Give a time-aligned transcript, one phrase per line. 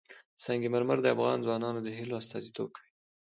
[0.43, 2.91] سنگ مرمر د افغان ځوانانو د هیلو استازیتوب کوي.